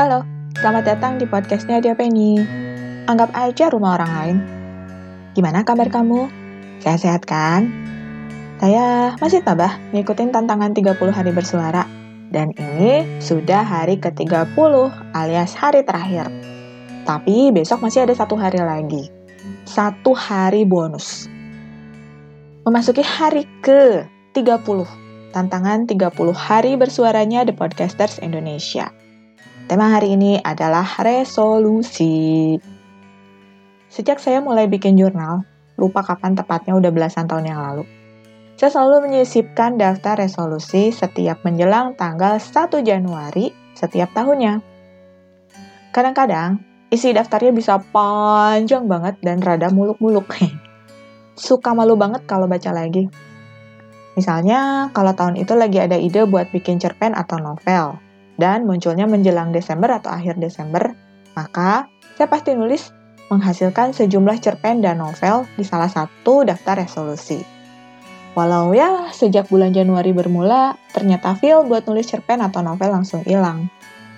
[0.00, 0.24] Halo,
[0.56, 2.40] selamat datang di podcastnya Dia Penny.
[3.04, 4.36] Anggap aja rumah orang lain.
[5.36, 6.24] Gimana kabar kamu?
[6.80, 7.68] Sehat-sehat kan?
[8.64, 11.84] Saya masih tabah ngikutin tantangan 30 hari bersuara.
[12.32, 14.56] Dan ini sudah hari ke-30
[15.12, 16.32] alias hari terakhir.
[17.04, 19.12] Tapi besok masih ada satu hari lagi.
[19.68, 21.28] Satu hari bonus.
[22.64, 24.80] Memasuki hari ke-30
[25.36, 28.96] tantangan 30 hari bersuaranya The Podcasters Indonesia.
[29.70, 32.58] Tema hari ini adalah resolusi.
[33.86, 35.46] Sejak saya mulai bikin jurnal,
[35.78, 37.86] lupa kapan tepatnya udah belasan tahun yang lalu.
[38.58, 44.58] Saya selalu menyisipkan daftar resolusi setiap menjelang tanggal 1 Januari setiap tahunnya.
[45.94, 46.58] Kadang-kadang,
[46.90, 50.34] isi daftarnya bisa panjang banget dan rada muluk-muluk.
[51.38, 53.06] Suka malu banget kalau baca lagi.
[54.18, 58.09] Misalnya, kalau tahun itu lagi ada ide buat bikin cerpen atau novel,
[58.40, 60.96] dan munculnya menjelang Desember atau akhir Desember,
[61.36, 62.88] maka saya pasti nulis
[63.28, 67.44] menghasilkan sejumlah cerpen dan novel di salah satu daftar resolusi.
[68.34, 73.68] Walau ya, sejak bulan Januari bermula, ternyata feel buat nulis cerpen atau novel langsung hilang.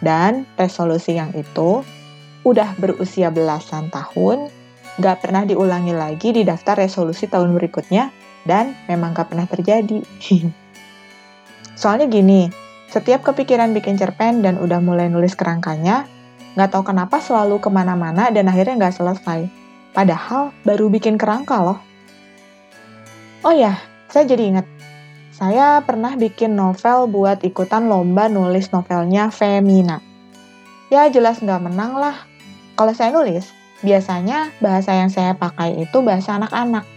[0.00, 1.84] Dan resolusi yang itu
[2.42, 4.48] udah berusia belasan tahun,
[4.96, 8.08] gak pernah diulangi lagi di daftar resolusi tahun berikutnya,
[8.48, 10.00] dan memang gak pernah terjadi.
[11.80, 16.08] Soalnya gini, setiap kepikiran bikin cerpen dan udah mulai nulis kerangkanya,
[16.56, 19.44] nggak tahu kenapa selalu ke mana-mana dan akhirnya nggak selesai.
[19.92, 21.78] Padahal baru bikin kerangka loh.
[23.44, 23.76] Oh ya,
[24.08, 24.66] saya jadi ingat.
[25.36, 30.00] Saya pernah bikin novel buat ikutan lomba nulis novelnya Femina.
[30.88, 32.24] Ya jelas nggak menang lah.
[32.74, 33.52] Kalau saya nulis,
[33.84, 36.88] biasanya bahasa yang saya pakai itu bahasa anak-anak.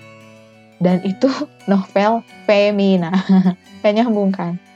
[0.80, 1.28] Dan itu
[1.72, 3.12] novel Femina.
[3.84, 4.71] Kayak nyambung kan?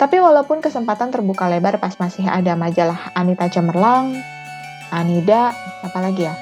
[0.00, 4.16] Tapi walaupun kesempatan terbuka lebar pas masih ada majalah Anita Cemerlang,
[4.88, 5.52] Anida,
[5.84, 6.34] apalagi ya,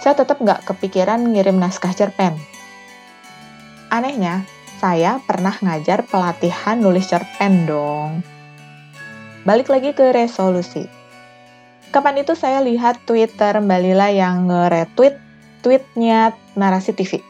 [0.00, 2.36] saya tetap nggak kepikiran ngirim naskah cerpen.
[3.92, 4.48] Anehnya,
[4.80, 8.24] saya pernah ngajar pelatihan nulis cerpen dong.
[9.44, 10.88] Balik lagi ke resolusi.
[11.90, 15.18] Kapan itu saya lihat Twitter Mbak Lila yang nge-retweet
[15.60, 17.29] tweetnya Narasi TV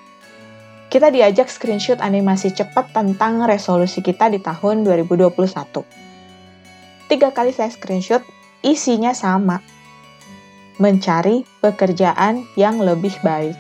[0.91, 5.87] kita diajak screenshot animasi cepat tentang resolusi kita di tahun 2021.
[7.07, 8.27] Tiga kali saya screenshot,
[8.67, 9.63] isinya sama.
[10.83, 13.55] Mencari pekerjaan yang lebih baik.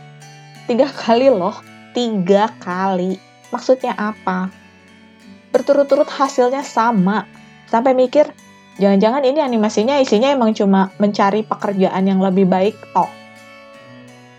[0.66, 1.54] Tiga kali loh,
[1.94, 3.14] tiga kali.
[3.54, 4.50] Maksudnya apa?
[5.54, 7.30] Berturut-turut hasilnya sama.
[7.70, 8.26] Sampai mikir,
[8.82, 13.19] jangan-jangan ini animasinya isinya emang cuma mencari pekerjaan yang lebih baik toh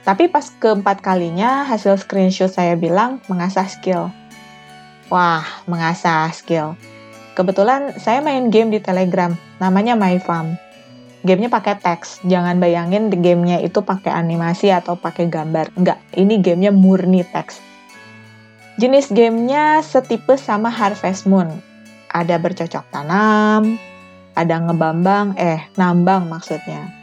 [0.01, 4.09] tapi pas keempat kalinya hasil screenshot saya bilang mengasah skill.
[5.13, 6.73] Wah, mengasah skill.
[7.37, 10.57] Kebetulan saya main game di Telegram, namanya My Farm.
[11.21, 15.69] Gamenya pakai teks, jangan bayangin gamenya itu pakai animasi atau pakai gambar.
[15.77, 17.61] Enggak, ini gamenya murni teks.
[18.81, 21.61] Jenis gamenya setipe sama Harvest Moon.
[22.09, 23.77] Ada bercocok tanam,
[24.33, 27.00] ada ngebambang, eh nambang maksudnya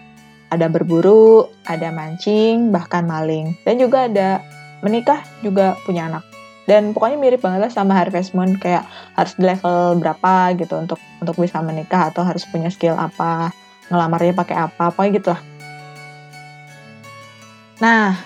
[0.48, 3.56] ada berburu, ada mancing, bahkan maling.
[3.64, 4.40] Dan juga ada
[4.80, 6.24] menikah juga punya anak.
[6.68, 8.84] Dan pokoknya mirip banget lah sama Harvest Moon kayak
[9.16, 13.56] harus di level berapa gitu untuk untuk bisa menikah atau harus punya skill apa,
[13.88, 15.42] ngelamarnya pakai apa, pokoknya gitu lah.
[17.80, 18.20] Nah,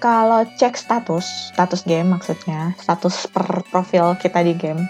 [0.00, 4.88] kalau cek status, status game maksudnya, status per profil kita di game,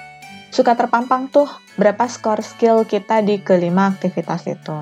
[0.54, 4.78] suka terpampang tuh berapa skor skill kita di kelima aktivitas itu.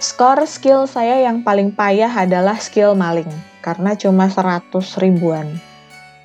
[0.00, 3.28] Skor skill saya yang paling payah adalah skill maling,
[3.60, 5.60] karena cuma 100 ribuan.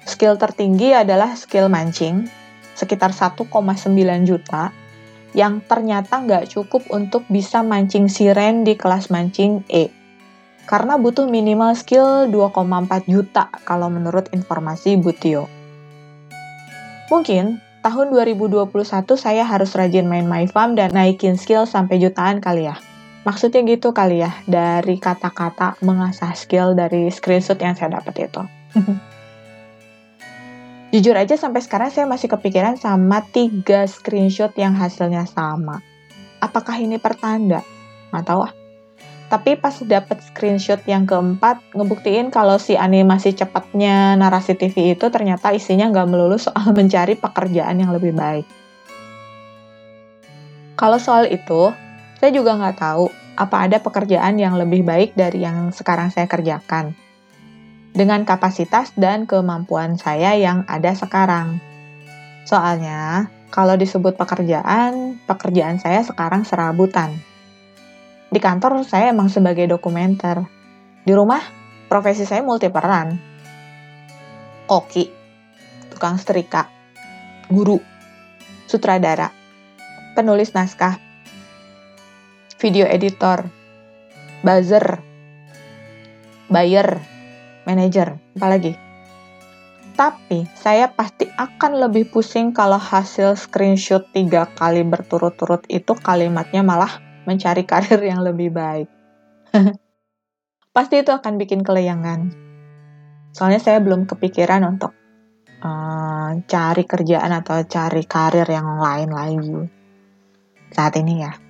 [0.07, 2.23] Skill tertinggi adalah skill mancing,
[2.71, 3.51] sekitar 1,9
[4.23, 4.71] juta,
[5.35, 9.91] yang ternyata nggak cukup untuk bisa mancing siren di kelas mancing E.
[10.63, 15.51] Karena butuh minimal skill 2,4 juta kalau menurut informasi Butio.
[17.11, 18.71] Mungkin tahun 2021
[19.19, 22.79] saya harus rajin main My Farm dan naikin skill sampai jutaan kali ya.
[23.25, 28.41] Maksudnya gitu kali ya, dari kata-kata mengasah skill dari screenshot yang saya dapat itu.
[30.93, 35.81] Jujur aja sampai sekarang saya masih kepikiran sama tiga screenshot yang hasilnya sama.
[36.37, 37.65] Apakah ini pertanda?
[38.13, 38.53] Nggak tahu ah.
[39.25, 45.49] Tapi pas dapet screenshot yang keempat, ngebuktiin kalau si animasi cepatnya narasi TV itu ternyata
[45.49, 48.45] isinya nggak melulu soal mencari pekerjaan yang lebih baik.
[50.77, 51.73] Kalau soal itu,
[52.19, 56.95] saya juga nggak tahu apa ada pekerjaan yang lebih baik dari yang sekarang saya kerjakan.
[57.95, 61.63] Dengan kapasitas dan kemampuan saya yang ada sekarang.
[62.43, 67.15] Soalnya, kalau disebut pekerjaan, pekerjaan saya sekarang serabutan.
[68.27, 70.43] Di kantor saya emang sebagai dokumenter.
[71.07, 71.39] Di rumah,
[71.87, 73.15] profesi saya multi peran.
[74.67, 75.07] Koki,
[75.87, 76.67] tukang setrika,
[77.47, 77.79] guru,
[78.67, 79.31] sutradara,
[80.19, 81.04] penulis naskah,
[82.59, 83.45] video editor,
[84.41, 84.99] buzzer,
[86.47, 86.99] buyer,
[87.67, 88.77] manager, apalagi.
[89.95, 96.99] Tapi saya pasti akan lebih pusing kalau hasil screenshot tiga kali berturut-turut itu kalimatnya malah
[97.23, 98.91] mencari karir yang lebih baik.
[100.75, 102.27] pasti itu akan bikin keleyangan.
[103.31, 104.91] Soalnya saya belum kepikiran untuk
[105.63, 109.59] uh, cari kerjaan atau cari karir yang lain lagi
[110.75, 111.44] saat ini ya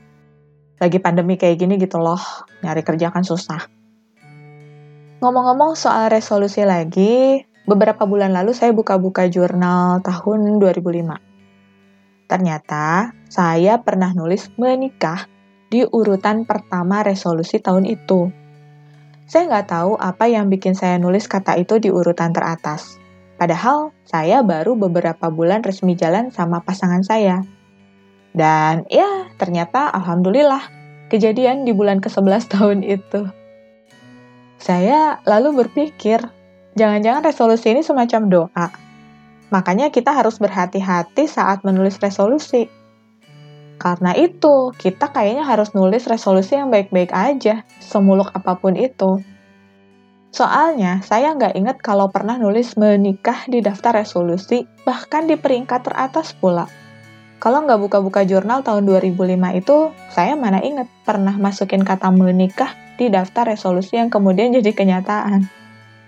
[0.75, 2.19] lagi pandemi kayak gini gitu loh,
[2.59, 3.67] nyari kerja kan susah.
[5.23, 12.29] Ngomong-ngomong soal resolusi lagi, beberapa bulan lalu saya buka-buka jurnal tahun 2005.
[12.29, 15.29] Ternyata saya pernah nulis menikah
[15.71, 18.29] di urutan pertama resolusi tahun itu.
[19.25, 23.01] Saya nggak tahu apa yang bikin saya nulis kata itu di urutan teratas.
[23.35, 27.41] Padahal saya baru beberapa bulan resmi jalan sama pasangan saya.
[28.35, 30.67] Dan ya, ternyata alhamdulillah
[31.07, 33.31] kejadian di bulan ke-11 tahun itu.
[34.59, 36.19] Saya lalu berpikir,
[36.75, 38.67] jangan-jangan resolusi ini semacam doa.
[39.55, 42.67] Makanya kita harus berhati-hati saat menulis resolusi.
[43.79, 49.23] Karena itu, kita kayaknya harus nulis resolusi yang baik-baik aja, semuluk apa pun itu.
[50.35, 56.35] Soalnya, saya nggak inget kalau pernah nulis menikah di daftar resolusi, bahkan di peringkat teratas
[56.35, 56.67] pula.
[57.37, 59.77] Kalau nggak buka-buka jurnal tahun 2005 itu,
[60.09, 65.51] saya mana inget pernah masukin kata menikah di daftar resolusi yang kemudian jadi kenyataan.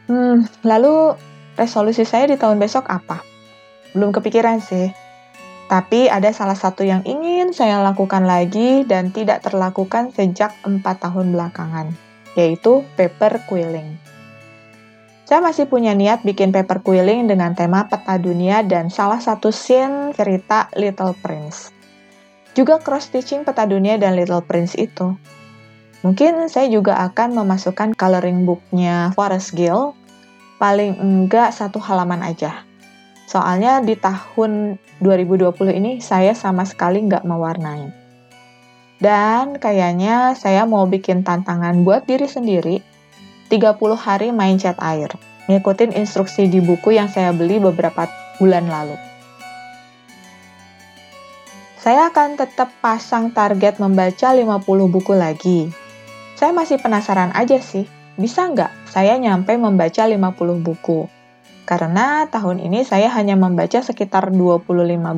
[0.07, 1.19] Hmm, lalu
[1.59, 3.21] resolusi saya di tahun besok apa?
[3.91, 4.87] Belum kepikiran sih.
[5.67, 11.35] Tapi ada salah satu yang ingin saya lakukan lagi dan tidak terlakukan sejak 4 tahun
[11.35, 11.91] belakangan,
[12.39, 13.99] yaitu paper quilling.
[15.27, 20.15] Saya masih punya niat bikin paper quilling dengan tema peta dunia dan salah satu scene
[20.15, 21.67] cerita Little Prince.
[22.55, 25.19] Juga cross-stitching peta dunia dan Little Prince itu.
[26.07, 29.91] Mungkin saya juga akan memasukkan coloring booknya Forest Gill,
[30.63, 32.63] paling enggak satu halaman aja.
[33.27, 37.91] Soalnya di tahun 2020 ini saya sama sekali nggak mewarnai.
[39.03, 42.95] Dan kayaknya saya mau bikin tantangan buat diri sendiri
[43.47, 45.07] 30 hari main cat air,
[45.47, 48.11] ngikutin instruksi di buku yang saya beli beberapa
[48.43, 48.99] bulan lalu.
[51.79, 55.71] Saya akan tetap pasang target membaca 50 buku lagi.
[56.35, 57.87] Saya masih penasaran aja sih,
[58.19, 61.07] bisa nggak saya nyampe membaca 50 buku?
[61.63, 64.67] Karena tahun ini saya hanya membaca sekitar 25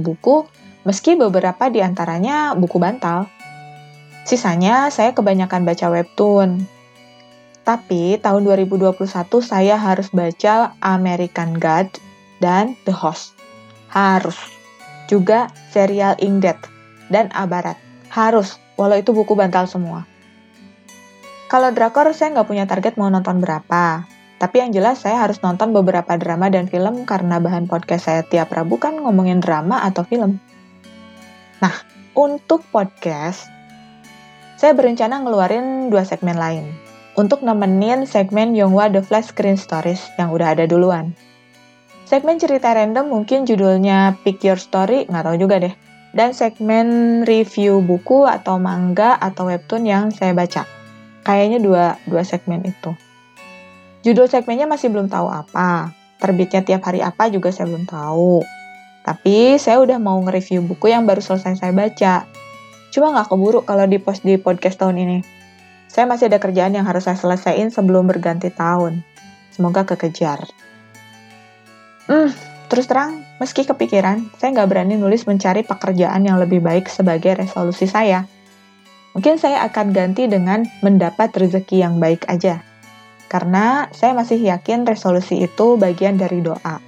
[0.06, 0.46] buku,
[0.86, 3.26] meski beberapa di antaranya buku bantal.
[4.30, 6.70] Sisanya saya kebanyakan baca webtoon,
[7.68, 8.98] tapi tahun 2021
[9.46, 11.86] saya harus baca American God
[12.42, 13.36] dan The Host.
[13.92, 14.38] Harus.
[15.06, 16.58] Juga serial Ingdet
[17.14, 17.78] dan Abarat.
[18.10, 20.06] Harus, walau itu buku bantal semua.
[21.50, 24.06] Kalau drakor saya nggak punya target mau nonton berapa.
[24.40, 28.56] Tapi yang jelas saya harus nonton beberapa drama dan film karena bahan podcast saya tiap
[28.56, 30.40] Rabu kan ngomongin drama atau film.
[31.60, 31.76] Nah,
[32.16, 33.52] untuk podcast,
[34.56, 36.89] saya berencana ngeluarin dua segmen lain
[37.20, 41.12] untuk nemenin segmen Yonghwa The Flash Screen Stories yang udah ada duluan.
[42.08, 45.76] Segmen cerita random mungkin judulnya Pick Your Story, nggak tahu juga deh.
[46.16, 50.64] Dan segmen review buku atau manga atau webtoon yang saya baca.
[51.28, 52.96] Kayaknya dua, dua segmen itu.
[54.02, 55.92] Judul segmennya masih belum tahu apa.
[56.24, 58.42] Terbitnya tiap hari apa juga saya belum tahu.
[59.04, 62.26] Tapi saya udah mau nge-review buku yang baru selesai saya baca.
[62.90, 65.39] Cuma nggak keburu kalau di post di podcast tahun ini.
[65.90, 69.02] Saya masih ada kerjaan yang harus saya selesaikan sebelum berganti tahun.
[69.50, 70.46] Semoga kekejar.
[72.06, 72.30] Hmm,
[72.70, 77.90] terus terang, meski kepikiran, saya nggak berani nulis mencari pekerjaan yang lebih baik sebagai resolusi
[77.90, 78.30] saya.
[79.18, 82.62] Mungkin saya akan ganti dengan mendapat rezeki yang baik aja.
[83.26, 86.82] Karena saya masih yakin resolusi itu bagian dari doa.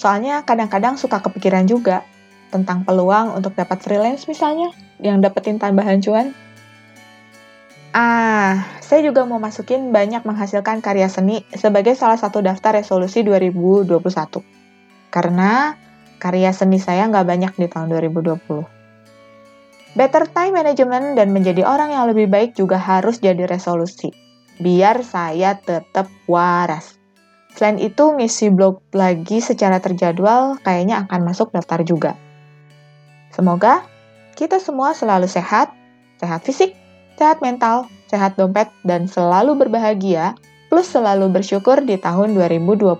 [0.00, 2.04] Soalnya kadang-kadang suka kepikiran juga
[2.48, 6.32] tentang peluang untuk dapat freelance misalnya, yang dapetin tambahan cuan.
[7.90, 14.46] Ah, saya juga mau masukin banyak menghasilkan karya seni sebagai salah satu daftar resolusi 2021.
[15.10, 15.74] Karena
[16.22, 18.62] karya seni saya nggak banyak di tahun 2020.
[19.98, 24.14] Better time management dan menjadi orang yang lebih baik juga harus jadi resolusi.
[24.62, 26.94] Biar saya tetap waras.
[27.58, 32.14] Selain itu, ngisi blog lagi secara terjadwal kayaknya akan masuk daftar juga.
[33.34, 33.82] Semoga
[34.38, 35.74] kita semua selalu sehat,
[36.22, 36.78] sehat fisik,
[37.20, 40.32] sehat mental, sehat dompet, dan selalu berbahagia,
[40.72, 42.96] plus selalu bersyukur di tahun 2021.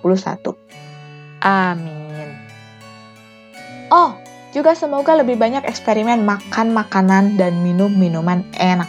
[1.41, 2.29] Amin.
[3.89, 4.13] Oh,
[4.53, 8.85] juga semoga lebih banyak eksperimen makan makanan dan minum minuman enak.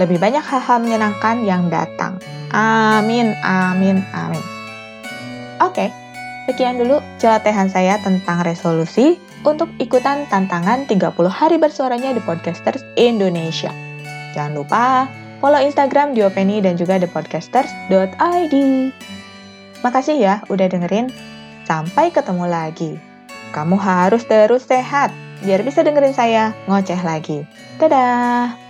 [0.00, 2.16] Lebih banyak hal-hal menyenangkan yang datang.
[2.48, 4.44] Amin, amin, amin.
[5.60, 5.92] Oke,
[6.48, 13.87] sekian dulu celotehan saya tentang resolusi untuk ikutan tantangan 30 hari bersuaranya di Podcasters Indonesia.
[14.38, 15.10] Jangan lupa
[15.42, 18.54] follow Instagram Diopeni dan juga thepodcasters.id.
[19.82, 21.10] Makasih ya udah dengerin.
[21.66, 23.02] Sampai ketemu lagi.
[23.50, 25.10] Kamu harus terus sehat
[25.42, 27.42] biar bisa dengerin saya ngoceh lagi.
[27.82, 28.67] Dadah!